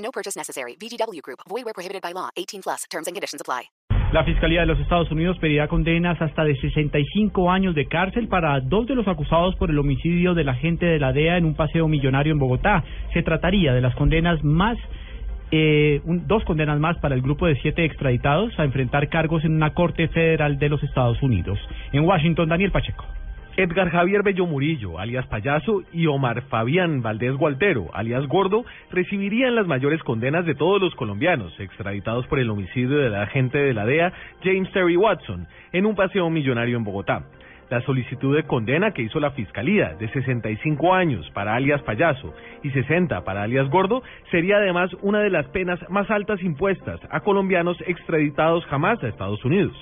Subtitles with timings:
[0.00, 0.76] No purchase necessary.
[0.80, 1.40] VGW Group.
[1.48, 2.30] Void where prohibited by law.
[2.36, 2.84] 18 plus.
[2.90, 3.68] Terms and conditions apply.
[4.12, 8.58] La Fiscalía de los Estados Unidos pedirá condenas hasta de 65 años de cárcel para
[8.58, 11.86] dos de los acusados por el homicidio del agente de la DEA en un paseo
[11.86, 12.82] millonario en Bogotá.
[13.14, 14.76] Se trataría de las condenas más
[15.52, 19.52] eh, un- dos condenas más para el grupo de siete extraditados a enfrentar cargos en
[19.54, 21.58] una corte federal de los Estados Unidos.
[21.92, 23.04] En Washington, Daniel Pacheco.
[23.60, 29.66] Edgar Javier Bello Murillo, alias Payaso, y Omar Fabián Valdés Gualtero, alias Gordo, recibirían las
[29.66, 34.14] mayores condenas de todos los colombianos extraditados por el homicidio del agente de la DEA,
[34.42, 37.26] James Terry Watson, en un paseo millonario en Bogotá.
[37.68, 42.70] La solicitud de condena que hizo la Fiscalía de 65 años para alias Payaso y
[42.70, 47.76] 60 para alias Gordo sería además una de las penas más altas impuestas a colombianos
[47.86, 49.76] extraditados jamás a Estados Unidos.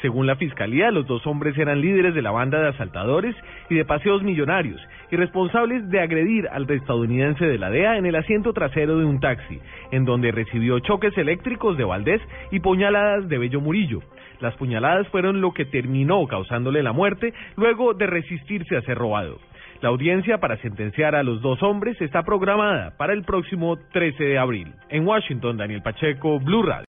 [0.00, 3.34] Según la fiscalía, los dos hombres eran líderes de la banda de asaltadores
[3.68, 8.14] y de paseos millonarios y responsables de agredir al estadounidense de la DEA en el
[8.14, 9.58] asiento trasero de un taxi,
[9.90, 14.00] en donde recibió choques eléctricos de Valdés y puñaladas de Bello Murillo.
[14.40, 19.38] Las puñaladas fueron lo que terminó causándole la muerte luego de resistirse a ser robado.
[19.80, 24.38] La audiencia para sentenciar a los dos hombres está programada para el próximo 13 de
[24.38, 24.72] abril.
[24.90, 26.86] En Washington, Daniel Pacheco, Blue Radio.